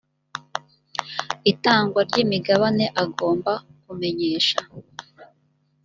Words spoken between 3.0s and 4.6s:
agomba kumenyesha